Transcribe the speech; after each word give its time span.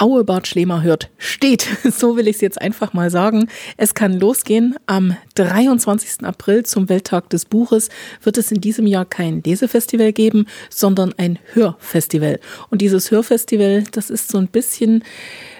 Aue 0.00 0.22
Bart 0.22 0.46
Schlemer 0.46 0.82
hört, 0.82 1.10
steht. 1.18 1.66
So 1.98 2.16
will 2.16 2.28
ich 2.28 2.36
es 2.36 2.40
jetzt 2.40 2.60
einfach 2.60 2.92
mal 2.92 3.10
sagen. 3.10 3.48
Es 3.76 3.94
kann 3.94 4.12
losgehen. 4.12 4.76
Am 4.86 5.16
23. 5.34 6.24
April 6.24 6.64
zum 6.64 6.88
Welttag 6.88 7.28
des 7.30 7.44
Buches 7.44 7.88
wird 8.22 8.38
es 8.38 8.52
in 8.52 8.60
diesem 8.60 8.86
Jahr 8.86 9.04
kein 9.04 9.42
Lesefestival 9.42 10.12
geben, 10.12 10.46
sondern 10.70 11.12
ein 11.16 11.40
Hörfestival. 11.52 12.38
Und 12.70 12.80
dieses 12.80 13.10
Hörfestival, 13.10 13.84
das 13.90 14.10
ist 14.10 14.28
so 14.28 14.38
ein 14.38 14.46
bisschen 14.46 15.02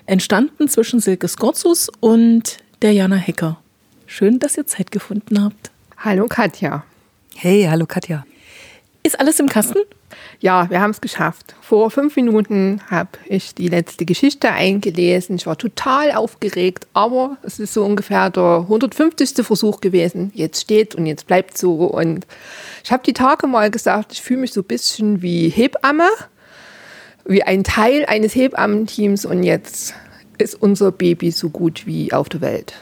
entstanden 0.06 0.68
zwischen 0.68 1.00
Silke 1.00 1.27
Skorzus 1.27 1.91
und 1.98 2.59
der 2.82 2.93
Jana 2.93 3.16
Hecker. 3.16 3.61
Schön, 4.07 4.39
dass 4.39 4.57
ihr 4.57 4.66
Zeit 4.66 4.93
gefunden 4.93 5.43
habt. 5.43 5.73
Hallo 5.96 6.27
Katja. 6.29 6.84
Hey, 7.34 7.66
hallo 7.68 7.86
Katja. 7.86 8.25
Ist 9.02 9.18
alles 9.18 9.38
im 9.38 9.48
Kasten? 9.48 9.78
Ja, 10.40 10.68
wir 10.70 10.80
haben 10.80 10.90
es 10.90 11.00
geschafft. 11.00 11.54
Vor 11.60 11.90
fünf 11.90 12.16
Minuten 12.16 12.80
habe 12.90 13.10
ich 13.26 13.54
die 13.54 13.68
letzte 13.68 14.04
Geschichte 14.04 14.50
eingelesen. 14.50 15.36
Ich 15.36 15.46
war 15.46 15.56
total 15.56 16.12
aufgeregt, 16.12 16.86
aber 16.95 17.37
es 17.42 17.59
ist 17.59 17.74
so 17.74 17.84
ungefähr 17.84 18.30
der 18.30 18.60
150. 18.62 19.45
Versuch 19.46 19.80
gewesen. 19.80 20.30
Jetzt 20.34 20.62
steht 20.62 20.95
und 20.95 21.06
jetzt 21.06 21.26
bleibt 21.26 21.56
so. 21.59 21.84
Und 21.84 22.26
ich 22.84 22.92
habe 22.92 23.02
die 23.04 23.12
Tage 23.12 23.46
mal 23.46 23.70
gesagt, 23.70 24.12
ich 24.12 24.23
fühle 24.23 24.40
mich 24.40 24.52
so 24.52 24.60
ein 24.60 24.66
bisschen 24.66 25.23
wie 25.23 25.48
Hebamme, 25.48 26.09
wie 27.24 27.42
ein 27.42 27.65
Teil 27.65 28.04
eines 28.06 28.34
Hebammenteams. 28.34 29.24
Und 29.24 29.42
jetzt 29.42 29.95
ist 30.38 30.54
unser 30.60 30.92
Baby 30.92 31.30
so 31.30 31.51
gut 31.51 31.87
wie 31.87 32.12
auf 32.12 32.28
der 32.28 32.40
Welt. 32.40 32.74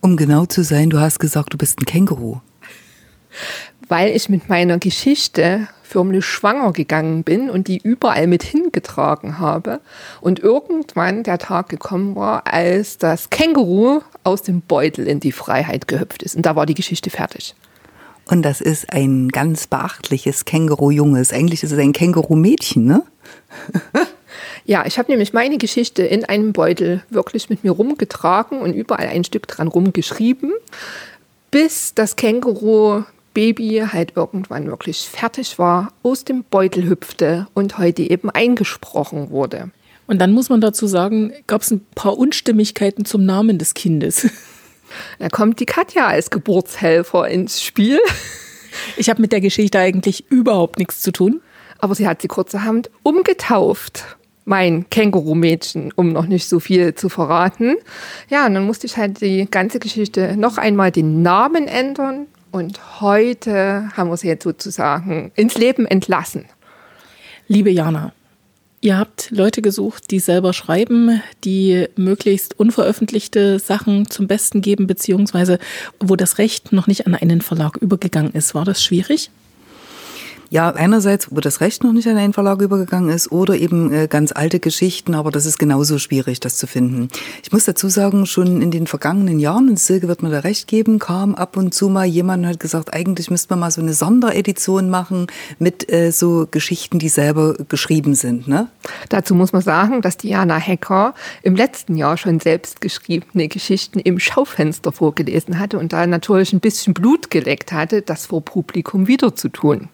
Um 0.00 0.16
genau 0.16 0.46
zu 0.46 0.64
sein, 0.64 0.90
du 0.90 0.98
hast 0.98 1.18
gesagt, 1.18 1.52
du 1.52 1.58
bist 1.58 1.80
ein 1.80 1.84
Känguru. 1.84 2.40
Weil 3.90 4.16
ich 4.16 4.30
mit 4.30 4.48
meiner 4.48 4.78
Geschichte 4.78 5.68
förmlich 5.82 6.24
schwanger 6.24 6.72
gegangen 6.72 7.24
bin 7.24 7.50
und 7.50 7.66
die 7.66 7.78
überall 7.78 8.28
mit 8.28 8.44
hingetragen 8.44 9.38
habe. 9.38 9.80
Und 10.20 10.38
irgendwann 10.38 11.24
der 11.24 11.38
Tag 11.38 11.68
gekommen 11.68 12.14
war, 12.14 12.46
als 12.46 12.96
das 12.96 13.28
Känguru 13.28 14.00
aus 14.22 14.42
dem 14.42 14.60
Beutel 14.62 15.06
in 15.06 15.20
die 15.20 15.32
Freiheit 15.32 15.88
gehüpft 15.88 16.22
ist. 16.22 16.36
Und 16.36 16.46
da 16.46 16.54
war 16.56 16.64
die 16.64 16.74
Geschichte 16.74 17.10
fertig. 17.10 17.56
Und 18.26 18.42
das 18.42 18.60
ist 18.60 18.92
ein 18.92 19.28
ganz 19.28 19.66
beachtliches 19.66 20.44
Känguru-Junges. 20.44 21.32
Eigentlich 21.32 21.64
ist 21.64 21.72
es 21.72 21.78
ein 21.78 21.92
Känguru-Mädchen, 21.92 22.84
ne? 22.86 23.02
Ja, 24.64 24.86
ich 24.86 24.98
habe 24.98 25.10
nämlich 25.10 25.32
meine 25.32 25.58
Geschichte 25.58 26.02
in 26.02 26.24
einem 26.24 26.52
Beutel 26.52 27.02
wirklich 27.10 27.50
mit 27.50 27.64
mir 27.64 27.72
rumgetragen 27.72 28.60
und 28.60 28.72
überall 28.72 29.08
ein 29.08 29.24
Stück 29.24 29.48
dran 29.48 29.66
rumgeschrieben, 29.66 30.52
bis 31.50 31.94
das 31.94 32.14
Känguru 32.14 33.02
Baby 33.34 33.84
halt 33.92 34.12
irgendwann 34.16 34.66
wirklich 34.66 35.08
fertig 35.08 35.58
war, 35.58 35.92
aus 36.02 36.24
dem 36.24 36.44
Beutel 36.44 36.88
hüpfte 36.88 37.46
und 37.54 37.78
heute 37.78 38.02
eben 38.02 38.30
eingesprochen 38.30 39.30
wurde. 39.30 39.70
Und 40.06 40.18
dann 40.18 40.32
muss 40.32 40.48
man 40.48 40.60
dazu 40.60 40.86
sagen, 40.86 41.32
gab 41.46 41.62
es 41.62 41.70
ein 41.70 41.86
paar 41.94 42.18
Unstimmigkeiten 42.18 43.04
zum 43.04 43.24
Namen 43.24 43.58
des 43.58 43.74
Kindes. 43.74 44.28
Da 45.20 45.28
kommt 45.28 45.60
die 45.60 45.66
Katja 45.66 46.08
als 46.08 46.30
Geburtshelfer 46.30 47.28
ins 47.28 47.62
Spiel. 47.62 48.00
Ich 48.96 49.08
habe 49.08 49.20
mit 49.20 49.30
der 49.30 49.40
Geschichte 49.40 49.78
eigentlich 49.78 50.30
überhaupt 50.30 50.78
nichts 50.78 51.00
zu 51.00 51.12
tun. 51.12 51.40
Aber 51.78 51.94
sie 51.94 52.08
hat 52.08 52.22
sie 52.22 52.28
kurzerhand 52.28 52.90
umgetauft. 53.02 54.16
Mein 54.44 54.90
Känguru-Mädchen, 54.90 55.92
um 55.94 56.12
noch 56.12 56.26
nicht 56.26 56.48
so 56.48 56.58
viel 56.58 56.94
zu 56.94 57.08
verraten. 57.08 57.76
Ja, 58.28 58.46
und 58.46 58.54
dann 58.54 58.66
musste 58.66 58.86
ich 58.86 58.96
halt 58.96 59.20
die 59.20 59.46
ganze 59.48 59.78
Geschichte 59.78 60.36
noch 60.36 60.58
einmal 60.58 60.90
den 60.90 61.22
Namen 61.22 61.68
ändern 61.68 62.26
und 62.50 63.00
heute 63.00 63.90
haben 63.96 64.10
wir 64.10 64.16
sie 64.16 64.28
jetzt 64.28 64.44
sozusagen 64.44 65.32
ins 65.34 65.56
Leben 65.56 65.86
entlassen. 65.86 66.46
Liebe 67.48 67.70
Jana, 67.70 68.12
ihr 68.80 68.98
habt 68.98 69.30
Leute 69.30 69.62
gesucht, 69.62 70.10
die 70.10 70.20
selber 70.20 70.52
schreiben, 70.52 71.22
die 71.44 71.88
möglichst 71.96 72.58
unveröffentlichte 72.58 73.58
Sachen 73.58 74.08
zum 74.10 74.26
Besten 74.26 74.62
geben, 74.62 74.86
beziehungsweise 74.86 75.58
wo 75.98 76.16
das 76.16 76.38
Recht 76.38 76.72
noch 76.72 76.86
nicht 76.86 77.06
an 77.06 77.14
einen 77.14 77.40
Verlag 77.40 77.76
übergegangen 77.76 78.32
ist. 78.32 78.54
War 78.54 78.64
das 78.64 78.82
schwierig? 78.82 79.30
Ja, 80.52 80.70
einerseits, 80.70 81.28
wo 81.30 81.38
das 81.38 81.60
Recht 81.60 81.84
noch 81.84 81.92
nicht 81.92 82.08
an 82.08 82.16
einen 82.16 82.32
Verlag 82.32 82.60
übergegangen 82.60 83.10
ist 83.10 83.30
oder 83.30 83.54
eben 83.54 83.92
äh, 83.92 84.08
ganz 84.08 84.32
alte 84.32 84.58
Geschichten, 84.58 85.14
aber 85.14 85.30
das 85.30 85.46
ist 85.46 85.60
genauso 85.60 86.00
schwierig, 86.00 86.40
das 86.40 86.56
zu 86.56 86.66
finden. 86.66 87.08
Ich 87.44 87.52
muss 87.52 87.66
dazu 87.66 87.88
sagen, 87.88 88.26
schon 88.26 88.60
in 88.60 88.72
den 88.72 88.88
vergangenen 88.88 89.38
Jahren, 89.38 89.68
und 89.68 89.78
Silke 89.78 90.08
wird 90.08 90.24
mir 90.24 90.30
da 90.30 90.40
recht 90.40 90.66
geben, 90.66 90.98
kam 90.98 91.36
ab 91.36 91.56
und 91.56 91.72
zu 91.72 91.88
mal 91.88 92.04
jemand 92.04 92.42
und 92.42 92.50
hat 92.50 92.58
gesagt, 92.58 92.92
eigentlich 92.92 93.30
müsste 93.30 93.52
man 93.52 93.60
mal 93.60 93.70
so 93.70 93.80
eine 93.80 93.94
Sonderedition 93.94 94.90
machen 94.90 95.28
mit 95.60 95.88
äh, 95.92 96.10
so 96.10 96.48
Geschichten, 96.50 96.98
die 96.98 97.10
selber 97.10 97.54
geschrieben 97.68 98.16
sind. 98.16 98.48
Ne? 98.48 98.66
Dazu 99.08 99.36
muss 99.36 99.52
man 99.52 99.62
sagen, 99.62 100.02
dass 100.02 100.16
Diana 100.16 100.56
Hecker 100.56 101.14
im 101.44 101.54
letzten 101.54 101.94
Jahr 101.94 102.16
schon 102.16 102.40
selbst 102.40 102.80
geschriebene 102.80 103.46
Geschichten 103.46 104.00
im 104.00 104.18
Schaufenster 104.18 104.90
vorgelesen 104.90 105.60
hatte 105.60 105.78
und 105.78 105.92
da 105.92 106.04
natürlich 106.08 106.52
ein 106.52 106.58
bisschen 106.58 106.92
Blut 106.92 107.30
geleckt 107.30 107.70
hatte, 107.70 108.02
das 108.02 108.26
vor 108.26 108.44
Publikum 108.44 109.06
wieder 109.06 109.36
zu 109.36 109.48
tun. 109.48 109.88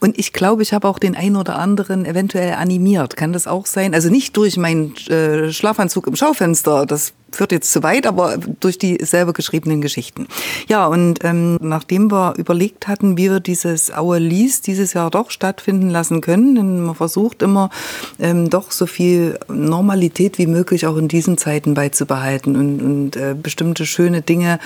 Und 0.00 0.18
ich 0.18 0.32
glaube, 0.32 0.62
ich 0.62 0.72
habe 0.72 0.88
auch 0.88 0.98
den 0.98 1.16
einen 1.16 1.36
oder 1.36 1.58
anderen 1.58 2.04
eventuell 2.04 2.54
animiert. 2.54 3.16
Kann 3.16 3.32
das 3.32 3.46
auch 3.46 3.66
sein? 3.66 3.94
Also 3.94 4.10
nicht 4.10 4.36
durch 4.36 4.56
meinen 4.56 4.94
äh, 5.08 5.52
Schlafanzug 5.52 6.06
im 6.06 6.16
Schaufenster, 6.16 6.86
das 6.86 7.12
führt 7.36 7.52
jetzt 7.52 7.72
zu 7.72 7.82
weit, 7.82 8.06
aber 8.06 8.38
durch 8.60 8.78
die 8.78 8.98
selber 9.02 9.32
geschriebenen 9.32 9.80
Geschichten. 9.80 10.26
Ja, 10.68 10.86
und 10.86 11.22
ähm, 11.22 11.58
nachdem 11.60 12.10
wir 12.10 12.34
überlegt 12.36 12.88
hatten, 12.88 13.16
wie 13.16 13.30
wir 13.30 13.40
dieses 13.40 13.90
Our 13.90 14.18
Lease 14.18 14.62
dieses 14.62 14.94
Jahr 14.94 15.10
doch 15.10 15.30
stattfinden 15.30 15.90
lassen 15.90 16.20
können, 16.20 16.54
denn 16.54 16.80
man 16.84 16.94
versucht 16.94 17.42
immer 17.42 17.70
ähm, 18.18 18.50
doch 18.50 18.70
so 18.70 18.86
viel 18.86 19.38
Normalität 19.48 20.38
wie 20.38 20.46
möglich 20.46 20.86
auch 20.86 20.96
in 20.96 21.08
diesen 21.08 21.38
Zeiten 21.38 21.74
beizubehalten 21.74 22.56
und, 22.56 22.82
und 22.82 23.16
äh, 23.16 23.34
bestimmte 23.40 23.86
schöne 23.86 24.22
Dinge 24.22 24.58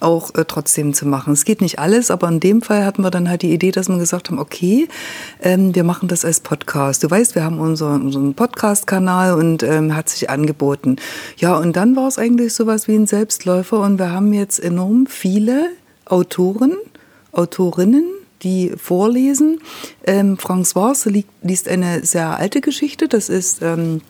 auch 0.00 0.34
äh, 0.34 0.44
trotzdem 0.46 0.94
zu 0.94 1.06
machen. 1.06 1.32
Es 1.32 1.44
geht 1.44 1.60
nicht 1.60 1.78
alles, 1.78 2.10
aber 2.10 2.28
in 2.28 2.40
dem 2.40 2.62
Fall 2.62 2.84
hatten 2.84 3.02
wir 3.02 3.10
dann 3.10 3.28
halt 3.28 3.42
die 3.42 3.52
Idee, 3.52 3.70
dass 3.70 3.88
wir 3.88 3.98
gesagt 3.98 4.30
haben, 4.30 4.38
okay, 4.38 4.88
ähm, 5.42 5.74
wir 5.74 5.84
machen 5.84 6.08
das 6.08 6.24
als 6.24 6.40
Podcast. 6.40 7.02
Du 7.04 7.10
weißt, 7.10 7.34
wir 7.34 7.44
haben 7.44 7.60
unseren, 7.60 8.02
unseren 8.02 8.34
Podcast-Kanal 8.34 9.34
und 9.34 9.62
ähm, 9.62 9.94
hat 9.94 10.08
sich 10.08 10.28
angeboten. 10.28 10.96
Ja, 11.36 11.56
und 11.56 11.76
dann 11.76 11.96
war 11.96 12.08
es 12.08 12.15
eigentlich 12.18 12.54
sowas 12.54 12.88
wie 12.88 12.94
ein 12.94 13.06
Selbstläufer 13.06 13.80
und 13.80 13.98
wir 13.98 14.10
haben 14.10 14.32
jetzt 14.32 14.58
enorm 14.58 15.06
viele 15.06 15.70
Autoren, 16.04 16.76
Autorinnen, 17.32 18.04
die 18.42 18.72
vorlesen. 18.76 19.60
Ähm, 20.04 20.36
François 20.36 20.94
liest 21.42 21.68
eine 21.68 22.04
sehr 22.04 22.38
alte 22.38 22.60
Geschichte, 22.60 23.08
das 23.08 23.28
ist 23.28 23.62
ähm, 23.62 24.00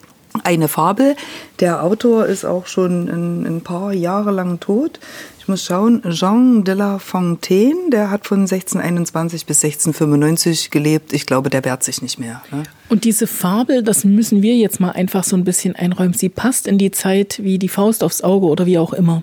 eine 0.43 0.69
Fabel. 0.69 1.17
Der 1.61 1.83
Autor 1.83 2.27
ist 2.27 2.45
auch 2.45 2.67
schon 2.67 3.09
ein, 3.09 3.47
ein, 3.47 3.61
paar 3.63 3.93
Jahre 3.93 4.31
lang 4.31 4.61
tot. 4.61 5.01
Ich 5.39 5.49
muss 5.49 5.65
schauen, 5.65 6.03
Jean 6.11 6.65
de 6.65 6.75
la 6.75 6.99
Fontaine, 6.99 7.91
der 7.91 8.11
hat 8.11 8.27
von 8.27 8.41
1621 8.41 9.47
bis 9.47 9.65
1695 9.65 10.71
gelebt. 10.71 11.13
Ich 11.13 11.27
glaube, 11.27 11.51
der 11.51 11.65
wehrt 11.65 11.85
sich 11.85 12.03
nicht 12.03 12.19
mehr. 12.19 12.43
Ne? 12.51 12.65
Und 12.89 13.05
diese 13.05 13.27
Fabel, 13.27 13.83
das 13.83 14.05
müssen 14.05 14.43
wir 14.43 14.57
jetzt 14.57 14.81
mal 14.81 14.91
einfach 14.91 15.25
so 15.25 15.37
ein 15.37 15.45
bisschen 15.45 15.77
einräumen. 15.77 16.15
Sie 16.15 16.29
passt 16.29 16.67
in 16.67 16.79
die 16.79 16.91
Zeit 16.91 17.41
wie 17.43 17.59
die 17.59 17.69
Faust 17.69 18.03
aufs 18.03 18.23
Auge 18.23 18.47
oder 18.47 18.67
wie 18.67 18.79
auch 18.79 18.93
immer. 18.93 19.23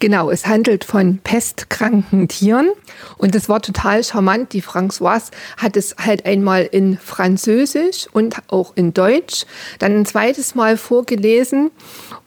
Genau, 0.00 0.30
es 0.30 0.46
handelt 0.46 0.84
von 0.84 1.18
pestkranken 1.18 2.26
Tieren 2.26 2.70
und 3.18 3.34
es 3.34 3.50
war 3.50 3.60
total 3.60 4.02
charmant. 4.02 4.54
Die 4.54 4.62
Françoise 4.62 5.30
hat 5.58 5.76
es 5.76 5.94
halt 6.02 6.24
einmal 6.24 6.62
in 6.62 6.96
Französisch 6.96 8.06
und 8.10 8.36
auch 8.48 8.72
in 8.76 8.94
Deutsch, 8.94 9.44
dann 9.78 9.98
ein 9.98 10.06
zweites 10.06 10.54
Mal 10.54 10.78
vorgelesen 10.78 11.70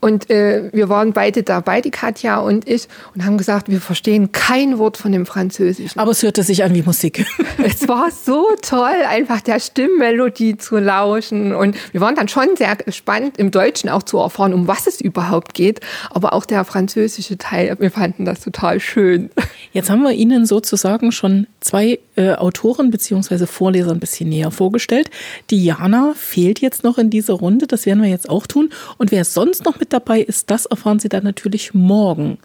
und 0.02 0.30
äh, 0.30 0.70
wir 0.72 0.88
waren 0.90 1.14
beide 1.14 1.42
dabei, 1.42 1.82
die 1.82 1.90
Katja 1.90 2.38
und 2.38 2.70
ich, 2.70 2.88
und 3.16 3.26
haben 3.26 3.40
gesagt, 3.40 3.70
wir 3.70 3.82
verstehen 3.82 4.32
kein 4.32 4.78
Wort 4.78 4.98
von 4.98 5.12
dem 5.12 5.26
Französischen. 5.26 6.00
Aber 6.00 6.12
es 6.12 6.22
hörte 6.22 6.44
sich 6.44 6.64
an 6.64 6.76
wie 6.76 6.84
Musik. 6.84 7.26
es 7.64 7.88
war 7.88 8.12
so 8.12 8.46
toll, 8.62 9.02
einfach 9.10 9.42
der 9.42 9.60
Stimmmelodie 9.60 10.58
zu 10.58 10.78
lauschen 10.78 11.56
und 11.56 11.76
wir 11.92 12.02
waren 12.02 12.14
dann 12.14 12.28
schon 12.28 12.56
sehr 12.56 12.76
gespannt, 12.76 13.40
im 13.40 13.50
Deutschen 13.50 13.90
auch 13.90 14.04
zu 14.04 14.20
erfahren, 14.20 14.54
um 14.54 14.68
was 14.68 14.86
es 14.86 15.02
überhaupt 15.02 15.56
geht, 15.56 15.80
aber 16.12 16.34
auch 16.34 16.46
der 16.46 16.66
französische 16.66 17.40
Teil 17.40 17.63
wir 17.78 17.92
fanden 17.92 18.26
das 18.26 18.42
total 18.42 18.80
schön. 18.80 19.30
Jetzt 19.72 19.90
haben 19.90 20.04
wir 20.04 20.12
Ihnen 20.12 20.46
sozusagen 20.46 21.12
schon 21.12 21.48
zwei 21.62 22.00
äh, 22.16 22.34
Autoren 22.34 22.92
bzw. 22.92 23.46
Vorleser 23.46 23.92
ein 23.92 24.00
bisschen 24.00 24.30
näher 24.30 24.52
vorgestellt. 24.52 25.10
Diana 25.50 26.14
fehlt 26.16 26.60
jetzt 26.60 26.84
noch 26.84 26.98
in 26.98 27.10
dieser 27.10 27.34
Runde, 27.34 27.68
das 27.68 27.86
werden 27.86 28.04
wir 28.04 28.10
jetzt 28.10 28.30
auch 28.30 28.48
tun. 28.48 28.70
Und 28.98 29.12
wer 29.12 29.26
sonst 29.26 29.66
noch 29.66 29.80
mit 29.80 29.94
dabei 29.94 30.22
ist, 30.22 30.50
das 30.50 30.66
erfahren 30.66 31.00
Sie 31.00 31.10
dann 31.10 31.24
natürlich 31.24 31.74
morgen. 31.74 32.38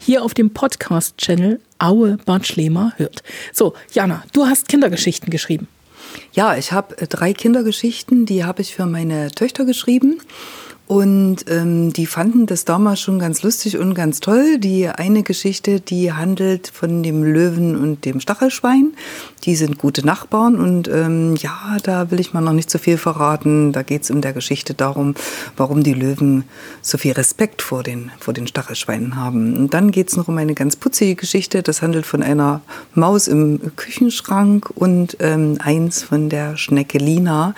Hier 0.00 0.22
auf 0.22 0.34
dem 0.34 0.50
Podcast-Channel 0.50 1.60
Aue 1.78 2.18
Bad 2.24 2.46
Schlemer 2.46 2.92
hört. 2.96 3.22
So, 3.52 3.74
Jana, 3.92 4.22
du 4.32 4.46
hast 4.46 4.68
Kindergeschichten 4.68 5.30
geschrieben. 5.30 5.68
Ja, 6.32 6.56
ich 6.56 6.72
habe 6.72 6.98
äh, 6.98 7.06
drei 7.06 7.32
Kindergeschichten, 7.32 8.26
die 8.26 8.44
habe 8.44 8.62
ich 8.62 8.74
für 8.74 8.86
meine 8.86 9.30
Töchter 9.30 9.64
geschrieben. 9.64 10.20
Und 10.86 11.46
ähm, 11.48 11.94
die 11.94 12.04
fanden 12.04 12.44
das 12.44 12.66
damals 12.66 13.00
schon 13.00 13.18
ganz 13.18 13.42
lustig 13.42 13.78
und 13.78 13.94
ganz 13.94 14.20
toll. 14.20 14.58
Die 14.58 14.86
eine 14.86 15.22
Geschichte, 15.22 15.80
die 15.80 16.12
handelt 16.12 16.68
von 16.68 17.02
dem 17.02 17.24
Löwen 17.24 17.74
und 17.74 18.04
dem 18.04 18.20
Stachelschwein. 18.20 18.92
Die 19.44 19.56
sind 19.56 19.78
gute 19.78 20.04
Nachbarn 20.04 20.56
und 20.56 20.88
ähm, 20.88 21.36
ja, 21.36 21.78
da 21.82 22.10
will 22.10 22.20
ich 22.20 22.34
mal 22.34 22.42
noch 22.42 22.52
nicht 22.52 22.70
so 22.70 22.78
viel 22.78 22.98
verraten. 22.98 23.72
Da 23.72 23.82
geht 23.82 24.02
es 24.02 24.10
in 24.10 24.20
der 24.20 24.34
Geschichte 24.34 24.74
darum, 24.74 25.14
warum 25.56 25.82
die 25.82 25.94
Löwen 25.94 26.44
so 26.82 26.98
viel 26.98 27.12
Respekt 27.12 27.62
vor 27.62 27.82
den, 27.82 28.10
vor 28.18 28.34
den 28.34 28.46
Stachelschweinen 28.46 29.16
haben. 29.16 29.56
Und 29.56 29.72
dann 29.72 29.90
geht 29.90 30.08
es 30.08 30.16
noch 30.16 30.28
um 30.28 30.36
eine 30.36 30.54
ganz 30.54 30.76
putzige 30.76 31.14
Geschichte. 31.14 31.62
Das 31.62 31.80
handelt 31.80 32.04
von 32.04 32.22
einer 32.22 32.60
Maus 32.94 33.26
im 33.26 33.74
Küchenschrank 33.76 34.70
und 34.74 35.16
ähm, 35.20 35.56
eins 35.60 36.02
von 36.02 36.28
der 36.28 36.58
Schnecke 36.58 36.98
Lina, 36.98 37.54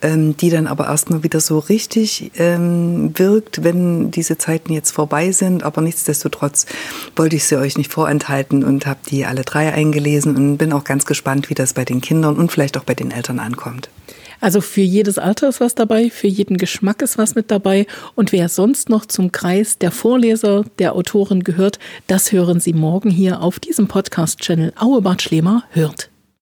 ähm, 0.00 0.34
die 0.36 0.48
dann 0.48 0.66
aber 0.66 0.86
erstmal 0.86 1.22
wieder 1.22 1.40
so 1.40 1.58
richtig 1.58 2.32
ähm, 2.36 2.69
wirkt, 3.18 3.64
wenn 3.64 4.10
diese 4.10 4.38
Zeiten 4.38 4.72
jetzt 4.72 4.90
vorbei 4.90 5.32
sind. 5.32 5.62
Aber 5.62 5.80
nichtsdestotrotz 5.80 6.66
wollte 7.16 7.36
ich 7.36 7.44
sie 7.44 7.58
euch 7.58 7.76
nicht 7.76 7.92
vorenthalten 7.92 8.64
und 8.64 8.86
habe 8.86 9.00
die 9.08 9.24
alle 9.26 9.42
drei 9.42 9.72
eingelesen 9.72 10.36
und 10.36 10.56
bin 10.58 10.72
auch 10.72 10.84
ganz 10.84 11.06
gespannt, 11.06 11.50
wie 11.50 11.54
das 11.54 11.74
bei 11.74 11.84
den 11.84 12.00
Kindern 12.00 12.36
und 12.36 12.52
vielleicht 12.52 12.76
auch 12.76 12.84
bei 12.84 12.94
den 12.94 13.10
Eltern 13.10 13.38
ankommt. 13.38 13.88
Also 14.40 14.60
für 14.60 14.80
jedes 14.80 15.18
Alter 15.18 15.48
ist 15.48 15.60
was 15.60 15.74
dabei, 15.74 16.10
für 16.10 16.26
jeden 16.26 16.56
Geschmack 16.56 17.02
ist 17.02 17.18
was 17.18 17.34
mit 17.34 17.50
dabei. 17.50 17.86
Und 18.14 18.32
wer 18.32 18.48
sonst 18.48 18.88
noch 18.88 19.04
zum 19.06 19.32
Kreis 19.32 19.78
der 19.78 19.90
Vorleser, 19.90 20.64
der 20.78 20.94
Autoren 20.94 21.44
gehört, 21.44 21.78
das 22.06 22.32
hören 22.32 22.58
Sie 22.60 22.72
morgen 22.72 23.10
hier 23.10 23.42
auf 23.42 23.58
diesem 23.60 23.86
Podcast-Channel 23.86 24.72
Auebad 24.76 25.22
Schlemer 25.22 25.64
hört. 25.70 26.09